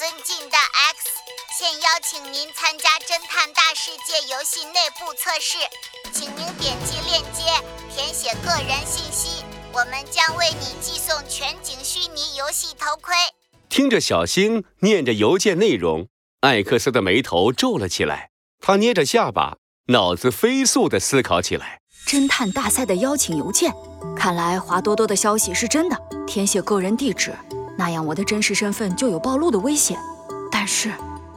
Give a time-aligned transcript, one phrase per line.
[0.00, 0.56] 尊敬的
[0.96, 1.10] X，
[1.58, 5.58] 现邀请您参加侦探大世界游戏内部测试，
[6.10, 7.42] 请您点击链接
[7.94, 9.44] 填写个人信息，
[9.74, 13.14] 我们将为你寄送全景虚拟游戏头盔。
[13.68, 16.08] 听着小星念着邮件内容，
[16.40, 19.58] 艾克斯的眉头皱了起来，他捏着下巴，
[19.88, 21.82] 脑子飞速地思考起来。
[22.06, 23.70] 侦探大赛的邀请邮件，
[24.16, 25.96] 看来华多多的消息是真的。
[26.26, 27.36] 填写个人地址，
[27.80, 29.98] 那样我的真实身份就有暴露的危险。
[30.52, 30.92] 但是，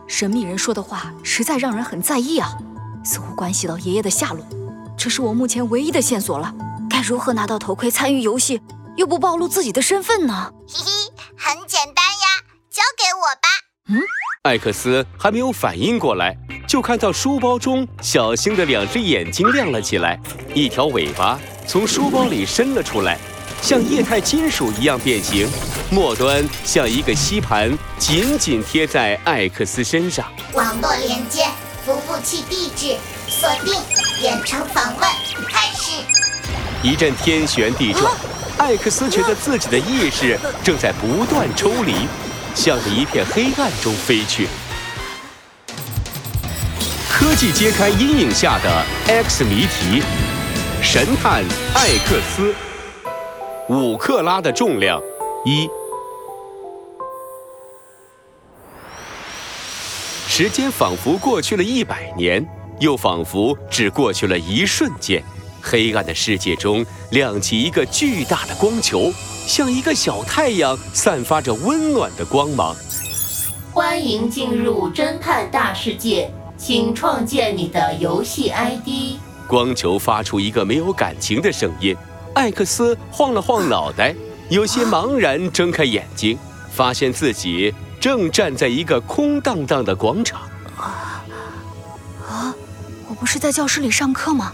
[0.08, 2.52] 神秘人说的话实在让人很在意啊，
[3.06, 4.46] 似乎关系到爷爷的下落。
[4.98, 6.54] 这是我目前唯一的线索了。
[6.90, 8.62] 该如何拿到头盔参与游戏，
[8.98, 10.52] 又不暴露自己的身份呢？
[10.68, 10.92] 嘿嘿，
[11.38, 13.48] 很简单呀，交给我吧。
[13.88, 14.02] 嗯，
[14.42, 16.38] 艾克斯还没有反应过来。
[16.68, 20.20] 就看到书包中小星的两只眼睛亮了起来，
[20.54, 23.18] 一条尾巴从书包里伸了出来，
[23.64, 25.48] 像液态金属一样变形，
[25.90, 30.30] 末端像一个吸盘，紧紧贴在艾克斯身上。
[30.52, 31.46] 网络连接，
[31.86, 32.98] 服务器地址，
[33.30, 33.74] 锁定，
[34.22, 35.10] 远程访问
[35.48, 35.92] 开始。
[36.84, 38.14] 一阵天旋地转，
[38.58, 42.06] 艾克斯觉得自己的意识正在不断抽离，
[42.54, 44.50] 向着一片黑暗中飞去。
[47.10, 50.04] 科技揭开阴影下的 X 谜题，
[50.82, 52.54] 神探艾克斯，
[53.70, 55.02] 五克拉的重量，
[55.46, 55.70] 一。
[60.28, 62.46] 时间仿佛过去了一百年，
[62.80, 65.24] 又仿佛只过去了一瞬间。
[65.62, 69.14] 黑暗的世界中亮起一个巨大的光球，
[69.48, 72.76] 像一个小太阳，散发着温暖的光芒。
[73.72, 76.30] 欢迎进入侦探大世界。
[76.56, 79.18] 请创建你的游戏 ID。
[79.50, 81.96] 光球发出一个没有感情的声音。
[82.36, 84.16] 艾克斯晃了晃脑袋，
[84.50, 86.38] 有些茫然，睁开眼睛，
[86.72, 90.42] 发现自己正站在一个空荡荡的广场。
[90.76, 91.24] 啊
[92.28, 92.56] 啊！
[93.08, 94.52] 我不是在教室里上课吗？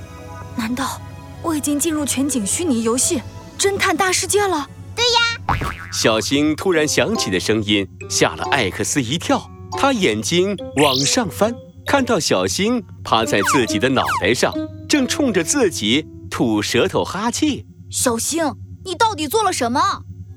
[0.55, 1.00] 难道
[1.41, 3.22] 我已经进入全景虚拟游戏
[3.57, 4.68] 侦探大世界了？
[4.95, 5.56] 对呀！
[5.91, 11.53] 小星突然响起的声音吓了艾克斯一跳，他眼睛往上翻。
[11.88, 14.53] 看到小星趴在自己的脑袋上，
[14.88, 17.66] 正冲着自己吐舌头哈气。
[17.90, 18.53] 小星，
[18.85, 19.81] 你到底做了什么？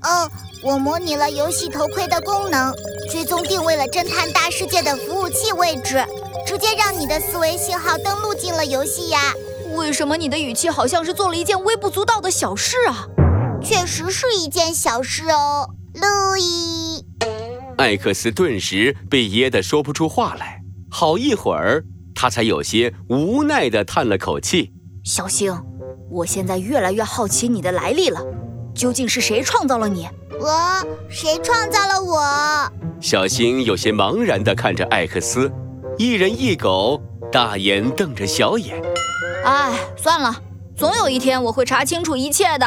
[0.04, 0.30] 嗯，
[0.64, 2.72] 我模拟了游戏头盔的功能，
[3.10, 6.04] 追踪定位了侦探大世界的服务器位置，
[6.44, 9.32] 直接让你的思维信号登录进了游戏呀。
[9.76, 13.06] 为什么你的语气好像是做了一件微不足道的小事啊？
[13.62, 17.06] 确实是一件小事哦，路易。
[17.78, 20.60] 艾克斯顿时被噎得说不出话来。
[20.90, 24.72] 好一会儿，他才有些无奈地叹了口气。
[25.04, 25.56] 小星，
[26.12, 28.20] 我现在越来越好奇你的来历了，
[28.74, 30.06] 究竟是谁创造了你？
[30.38, 30.86] 我？
[31.08, 32.70] 谁创造了我？
[33.00, 35.50] 小星有些茫然地看着艾克斯，
[35.96, 37.00] 一人一狗，
[37.32, 38.82] 大眼瞪着小眼。
[39.42, 40.36] 哎，算了，
[40.76, 42.66] 总有一天我会查清楚一切的。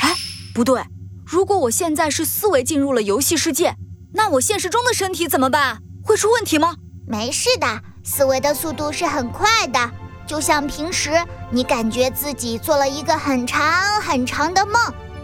[0.00, 0.14] 哎，
[0.54, 0.80] 不对，
[1.26, 3.74] 如果我现在是思维进入了游戏世界，
[4.12, 5.78] 那我现实中的身体怎么办？
[6.04, 6.76] 会出问题吗？
[7.08, 7.66] 没事的，
[8.04, 9.90] 思维的速度是很快的，
[10.26, 11.10] 就像平时
[11.50, 14.74] 你感觉自己做了一个很长很长的梦，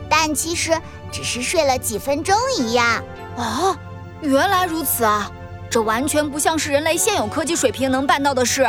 [0.08, 0.78] 但其实
[1.10, 3.02] 只是睡了几分钟一样。
[3.36, 3.76] 哦，
[4.20, 5.30] 原来如此啊，
[5.70, 8.68] 这完全不像是人类现有科技水平能办到的事。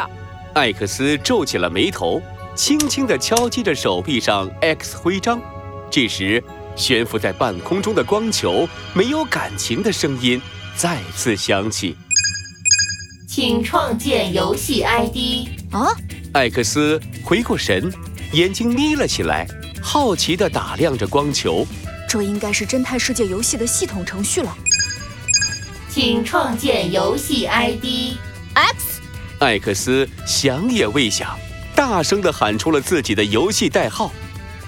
[0.54, 2.22] 艾克斯皱起了眉头，
[2.56, 5.42] 轻轻地敲击着手臂上 X 徽章。
[5.90, 6.42] 这时，
[6.76, 10.42] 悬浮在半空中的光球没有感情的声音
[10.76, 11.98] 再次响起。
[13.28, 15.88] 请创建游戏 ID 啊！
[16.34, 17.92] 艾克斯回过神，
[18.32, 19.46] 眼睛眯了起来，
[19.82, 21.68] 好奇地打量着光球。
[22.08, 24.58] 这应该是侦探世界游戏的系统程序了。
[25.90, 28.16] 请创建游戏 ID
[28.54, 29.02] X。
[29.40, 31.38] 艾克斯想也未想，
[31.76, 34.10] 大声地喊出了自己的游戏代号。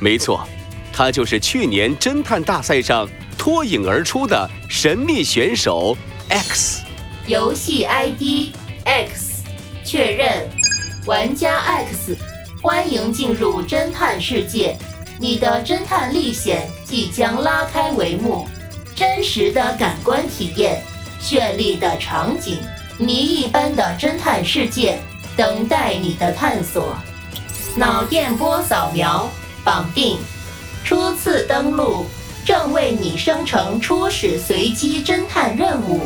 [0.02, 0.46] 没错，
[0.92, 3.08] 他就是去年侦探大赛上
[3.38, 5.98] 脱颖而出的神秘选手
[6.28, 6.82] X。
[7.26, 8.54] 游戏 ID
[8.84, 9.44] X
[9.86, 10.50] 确认，
[11.06, 12.18] 玩家 X，
[12.62, 14.78] 欢迎进入侦探世界，
[15.20, 18.48] 你的侦探历险即将拉开帷幕，
[18.96, 20.82] 真实的感官体验，
[21.22, 22.58] 绚丽的场景，
[22.98, 24.98] 谜一般的侦探世界
[25.36, 26.96] 等待你的探索。
[27.76, 29.30] 脑电波扫描
[29.62, 30.18] 绑定，
[30.86, 32.06] 初次登录，
[32.46, 36.00] 正为你生成初始随机侦探任务。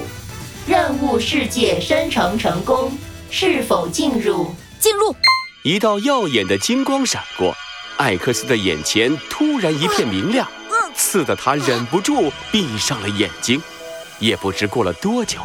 [0.66, 2.92] 任务世界生成成功，
[3.30, 4.56] 是否进入？
[4.80, 5.16] 进入。
[5.64, 7.56] 一道耀眼的金光闪过，
[7.98, 10.48] 艾克斯的眼前突然一片明亮，
[10.96, 13.62] 刺得他忍不住闭上了眼睛。
[14.20, 15.40] 也不知过了多久，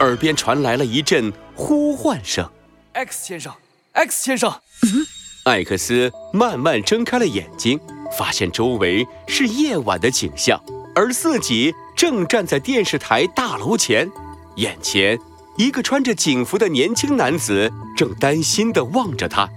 [0.00, 2.48] 耳边传来了一阵呼唤声
[2.94, 3.52] ：“X 先生
[3.92, 4.52] ，X 先生。”
[4.82, 5.06] 嗯，
[5.44, 7.78] 艾克斯慢慢睁开了眼睛，
[8.16, 10.60] 发现周围是夜晚的景象，
[10.94, 14.10] 而自己正站在电视台大楼前，
[14.56, 15.18] 眼前
[15.58, 19.48] 一个穿着警服的年轻男子正担心地望着他。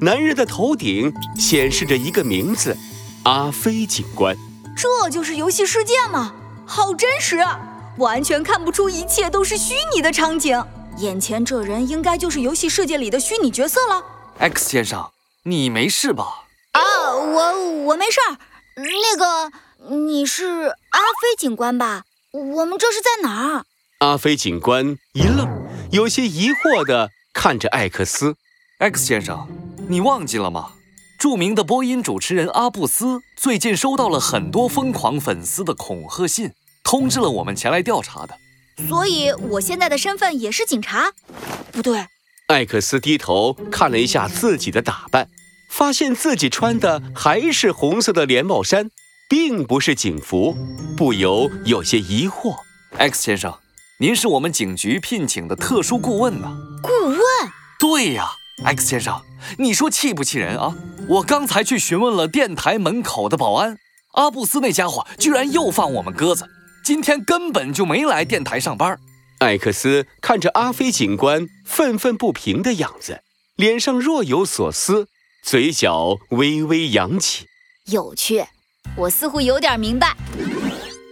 [0.00, 2.74] 男人的头顶显示着一个名字：
[3.24, 4.34] 阿飞警官。
[4.74, 6.34] 这就是游戏世界吗？
[6.64, 7.44] 好真实，
[7.98, 10.64] 完全看不出一切都是虚拟的场景。
[10.96, 14.02] 眼前这人应该就是游戏世界里的虚拟角色了。
[14.38, 15.10] X 先生，
[15.44, 16.24] 你没事吧？
[16.72, 16.80] 啊，
[17.14, 18.38] 我我没事儿。
[18.76, 19.52] 那个，
[19.94, 22.04] 你是阿飞警官吧？
[22.32, 23.64] 我们这是在哪儿？
[24.00, 25.46] 阿飞警官一愣，
[25.92, 28.34] 有些疑惑地看着艾克斯。
[28.78, 29.46] X 先生。
[29.90, 30.70] 你忘记了吗？
[31.18, 36.50] 著名的播音主持人阿布斯最近收到了很多疯狂粉丝的恐吓信，
[36.82, 38.34] 通知了我们前来调查的。
[38.88, 41.12] 所以，我现在的身份也是警察？
[41.70, 42.06] 不对。
[42.46, 45.28] 艾克斯低头看了一下自己的打扮，
[45.70, 48.88] 发现自己穿的还是红色的连帽衫，
[49.28, 50.56] 并不是警服，
[50.96, 52.56] 不由有些疑惑。
[52.96, 53.54] X 先生，
[54.02, 56.50] 您是我们警局聘请的特殊顾问呢？
[56.82, 57.18] 顾问？
[57.78, 58.30] 对呀。
[58.64, 59.20] X 先生，
[59.58, 60.74] 你说气不气人啊？
[61.06, 63.76] 我刚才去询问了电台门口的保安，
[64.12, 66.46] 阿布斯那家伙居然又放我们鸽子，
[66.82, 68.98] 今天根本就没来电台上班。
[69.40, 73.20] 艾克斯看着阿飞警官愤愤不平的样子，
[73.56, 75.08] 脸上若有所思，
[75.42, 77.44] 嘴角微微扬起。
[77.84, 78.46] 有趣，
[78.96, 80.16] 我似乎有点明白。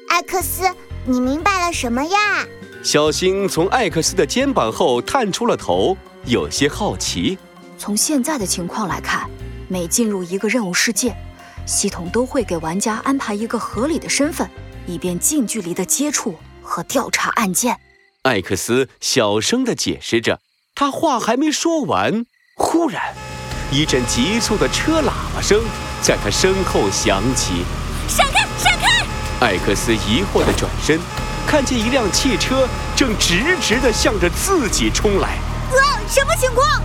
[0.08, 0.62] 艾克斯，
[1.04, 2.46] 你明白了什么呀？
[2.82, 5.96] 小星从艾克斯的肩膀后探出了头。
[6.24, 7.38] 有些好奇，
[7.78, 9.28] 从现在的情况来看，
[9.66, 11.16] 每进入一个任务世界，
[11.64, 14.48] 系统都会给玩家安排一个合理的身份，
[14.86, 17.78] 以便近距离的接触和调查案件。
[18.22, 20.40] 艾克斯小声的解释着，
[20.74, 22.26] 他话还没说完，
[22.56, 23.14] 忽然，
[23.72, 25.62] 一阵急促的车喇叭声
[26.02, 27.64] 在他身后响起。
[28.06, 28.46] 闪开！
[28.58, 29.46] 闪开！
[29.46, 30.98] 艾克斯疑惑的转身，
[31.48, 35.38] 看见一辆汽车正直直的向着自己冲来。
[35.70, 36.82] 呃，什么情况？